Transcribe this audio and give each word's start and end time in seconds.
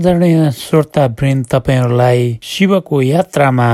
आदरणीय 0.00 0.50
श्रोता 0.56 1.04
वृन्द 1.20 1.44
तपाईँहरूलाई 1.52 2.20
शिवको 2.42 3.00
यात्रामा 3.02 3.68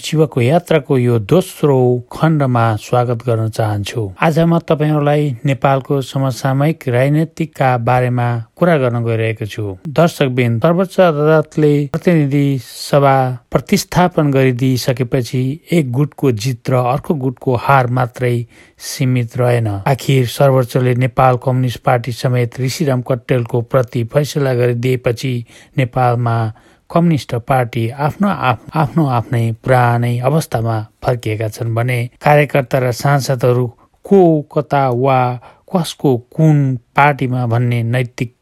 शिवको 0.00 0.40
यात्राको 0.40 0.96
यो 0.98 1.18
दोस्रो 1.28 1.76
खण्डमा 2.12 2.64
स्वागत 2.80 3.20
गर्न 3.26 3.48
चाहन्छु। 3.52 4.02
आज 4.16 4.38
म 4.40 4.58
तपाईँहरूलाई 4.64 5.22
नेपालको 5.44 6.00
समसामयिक 6.00 6.88
राजनैतिकका 6.88 7.76
बारेमा 7.88 8.28
कुरा 8.56 8.76
गर्न 8.78 9.02
गइरहेको 9.04 9.46
छु। 9.46 9.62
दर्शकबिन 9.84 10.58
सर्वोच्च 10.60 11.00
अदालतले 11.00 11.72
प्रतिनिधि 11.92 12.46
सभा 12.64 13.16
प्रतिस्थापन 13.52 14.30
गरिदिइसकेपछि 14.32 15.40
एक 15.72 15.90
गुटको 15.92 16.30
जित 16.32 16.70
र 16.70 16.74
अर्को 16.92 17.14
गुटको 17.14 17.54
हार 17.54 17.86
मात्रै 17.92 18.36
सीमित 18.80 19.36
रहेन। 19.36 19.66
आखिर 19.84 20.26
सर्वोच्चले 20.26 20.94
नेपाल 21.04 21.36
कम्युनिस्ट 21.44 21.80
पार्टी 21.84 22.12
समेत 22.12 22.60
ऋषिराम 22.60 23.02
कट्टेलको 23.02 23.60
प्रति 23.68 24.04
फैसला 24.14 24.54
गरिदिएपछि 24.54 25.34
नेपालमा 25.78 26.36
कम्युनिस्ट 26.90 27.34
पार्टी 27.44 27.88
आफ्नो 27.90 28.28
आफ्नो 28.74 29.06
आफ्नै 29.18 29.44
पुरानै 29.64 30.18
अवस्थामा 30.30 30.78
फर्किएका 31.04 31.48
छन् 31.48 31.74
भने 31.74 31.98
कार्यकर्ता 32.24 32.78
र 32.78 32.92
सांसदहरू 32.94 33.66
को 34.04 34.22
कता 34.54 34.88
वा 34.96 35.20
कसको 35.68 36.16
कुन 36.36 36.76
पार्टीमा 36.96 37.46
भन्ने 37.46 37.82
नैतिक 37.82 38.34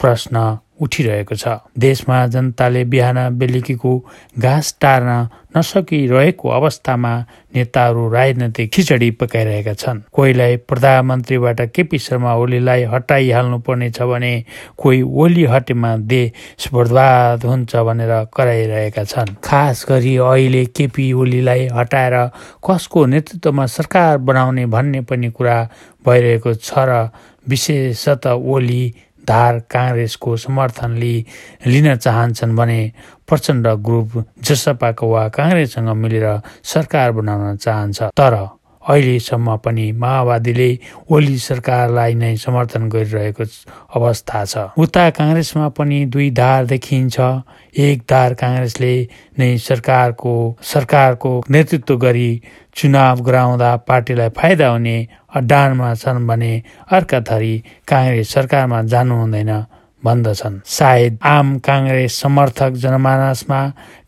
प्रश्न 0.00 0.58
उठिरहेको 0.82 1.34
छ। 1.34 1.48
देशमा 1.78 2.26
जनताले 2.26 2.84
बिहान 2.84 3.18
बेलुकीको 3.38 3.92
घाँस 4.38 4.74
टार्न 4.80 5.10
नसकिरहेको 5.56 6.48
अवस्थामा 6.48 7.12
नेताहरू 7.54 8.08
राजनैतिक 8.10 8.70
खिचडी 8.72 9.10
पकाइरहेका 9.20 9.74
छन्। 9.74 10.00
कोहीलाई 10.12 10.56
प्रधानमन्त्रीबाट 10.68 11.60
केपी 11.74 11.98
शर्मा 11.98 12.34
ओलीलाई 12.34 12.82
हटाइहाल्नु 12.92 13.58
पर्नेछ 13.66 14.00
भने 14.02 14.32
कोही 14.78 15.02
ओली 15.02 15.44
हटेमा 15.52 15.96
देश 16.08 16.68
बर्बाद 16.74 17.44
हुन्छ 17.44 17.76
भनेर 17.76 18.14
कराइरहेका 18.36 19.04
छन्। 19.04 19.34
खास 19.44 19.84
गरी 19.88 20.16
अहिले 20.16 20.64
केपी 20.76 21.12
ओलीलाई 21.12 21.68
हटाएर 21.72 22.16
कसको 22.64 23.04
नेतृत्वमा 23.06 23.66
सरकार 23.66 24.18
बनाउने 24.24 24.66
भन्ने 24.66 25.00
पनि 25.04 25.30
कुरा 25.30 25.58
भइरहेको 26.06 26.54
छ 26.54 26.72
र 26.88 27.08
विशेषतः 27.48 28.30
ओली 28.30 28.82
धार 29.28 29.58
काङ्ग्रेसको 29.70 30.36
समर्थन 30.36 30.92
लिन 31.66 31.96
चाहन्छन् 31.96 32.56
भने 32.56 32.80
प्रचण्ड 33.28 33.66
ग्रुप 33.86 34.24
जसपाको 34.42 35.06
वा 35.08 35.28
काङ्ग्रेससँग 35.28 35.88
मिलेर 35.88 36.26
सरकार 36.64 37.12
बनाउन 37.12 37.56
चाहन्छ। 37.56 38.02
तर 38.18 38.34
अहिलेसम्म 38.88 39.56
पनि 39.64 39.90
माओवादीले 39.92 40.70
ओली 41.10 41.38
सरकारलाई 41.38 42.14
नै 42.14 42.36
समर्थन 42.36 42.88
गरिरहेको 42.88 43.44
अवस्था 43.94 44.44
छ। 44.44 44.56
उता 44.78 45.08
काङ्ग्रेसमा 45.10 45.68
पनि 45.68 46.04
दुई 46.06 46.30
धार 46.30 46.66
देखिन्छ। 46.66 47.16
एक 47.78 48.02
धार 48.10 48.34
काङ्ग्रेसले 48.34 48.94
नै 49.38 49.56
सरकारको 49.58 50.34
सरकारको 50.62 51.32
नेतृत्व 51.50 51.96
गरी 51.96 52.30
चुनाव 52.76 53.20
गराउँदा 53.22 53.76
पार्टीलाई 53.88 54.28
फाइदा 54.28 54.68
हुने 54.68 54.96
अड्डानमा 55.36 55.94
छन् 55.94 56.26
भने 56.26 56.52
अर्का 56.90 57.20
थरी 57.20 57.54
काङ्ग्रेस 57.88 58.32
सरकारमा 58.34 58.82
जानु 58.82 59.14
हुँदैन। 59.14 59.52
भन्दछन्। 60.04 60.60
सायद 60.66 61.18
आम 61.22 61.58
काङ्ग्रेस 61.68 62.12
समर्थक 62.22 62.72
जनमानसमा 62.82 63.60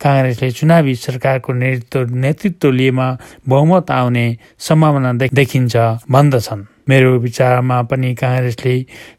काङ्ग्रेसले 0.02 0.50
चुनावी 0.50 0.94
सरकारको 1.06 1.52
नेतृत्व 1.52 2.14
नेतृत्व 2.24 2.70
लिएमा 2.70 3.08
बहुमत 3.48 3.90
आउने 3.90 4.26
सम्भावना 4.58 5.12
देखिन्छ 5.40 5.76
भन्दछन्। 6.10 6.62
मेरो 6.88 7.10
विचारमा 7.18 7.80
पनि 7.90 8.14
काङ्ग्रेसले 8.14 8.74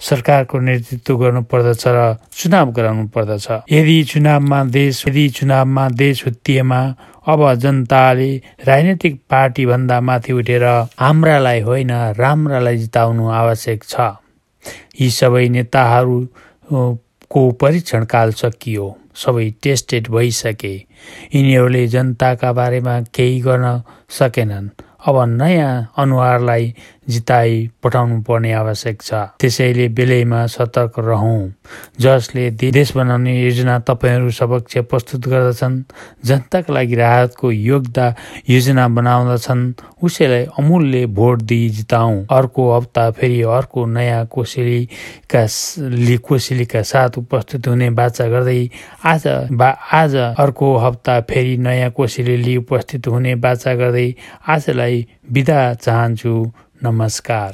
सरकारको 0.09 0.59
नेतृत्व 0.59 1.17
गर्नु 1.17 1.41
पर्दछ 1.51 1.83
र 1.87 1.99
चुनाव 2.37 2.71
गराउनु 2.77 3.07
पर्दछ 3.15 3.47
यदि 3.71 3.97
चुनावमा 4.11 4.63
देश 4.77 5.03
यदि 5.07 5.25
चुनावमा 5.37 5.87
देश 6.03 6.25
हुत्तिएमा 6.25 6.81
अब 7.25 7.41
जनताले 7.63 8.29
राजनैतिक 8.67 9.13
पार्टी 9.29 9.65
भन्दा 9.65 9.97
माथि 10.07 10.33
उठेर 10.33 10.65
हाम्रालाई 11.01 11.61
होइन 11.67 11.91
राम्रालाई 12.21 12.77
जिताउनु 12.77 13.25
आवश्यक 13.41 13.83
छ। 13.83 13.95
यी 15.02 15.09
सबै 15.09 15.47
नेताहरू 15.49 16.17
को 16.71 17.52
परीक्षणकाल 17.52 18.31
सकियो 18.31 18.98
सबै 19.15 19.49
टेस्टेड 19.64 20.08
भइसके। 20.09 20.73
यिनीहरूले 21.36 21.87
जनताका 21.87 22.52
बारेमा 22.53 23.02
केही 23.14 23.39
गर्न 23.42 23.81
सकेनन्। 24.09 24.70
अब 25.08 25.15
नयाँ 25.30 25.93
अनुहारलाई 25.98 26.73
जिताई 27.10 27.70
पठाउनु 27.83 28.21
पर्ने 28.21 28.52
आवश्यक 28.54 29.02
छ। 29.02 29.14
त्यसैले 29.39 29.88
बेलैमा 29.98 30.45
सतर्क 30.48 30.99
रहौँ। 30.99 31.54
जसले 31.99 32.49
देश 32.52 32.95
बनाउने 32.98 33.33
योजना 33.42 33.77
तपाईँहरू 33.80 34.32
समक्ष 34.32 34.77
प्रस्तुत 34.89 35.27
गर्दछन् 35.27 35.82
जनताका 36.26 36.73
लागि 36.73 36.95
राहतको 36.95 37.52
योगदा 37.52 38.08
योजना 38.49 38.88
बनाउँदछन् 38.88 39.64
उसैलाई 40.04 40.44
अमूल्य 40.60 41.05
भोट 41.17 41.42
दिई 41.42 41.70
जिताउँ। 41.70 42.26
अर्को 42.32 42.64
हप्ता 42.71 43.10
फेरि 43.11 43.42
अर्को 43.42 43.86
नयाँ 43.86 44.26
कोसेलीका 44.26 45.45
कोसेलीका 46.26 46.82
साथ 46.82 47.17
उपस्थित 47.17 47.67
हुने 47.67 47.89
बाचा 47.89 48.27
गर्दै 48.30 48.70
आज 49.05 49.23
बा 49.52 49.70
आज 49.94 50.15
अर्को 50.15 50.76
हप्ता 50.77 51.20
फेरि 51.30 51.58
नयाँ 51.58 51.89
कोसेली 51.92 52.58
उपस्थित 52.58 53.08
हुने 53.08 53.36
बाचा 53.36 53.73
गर्दै 53.76 54.14
आजलाई 54.48 55.05
बिदा 55.32 55.73
चाहन्छु। 55.73 56.36
नमस्कार 56.83 57.52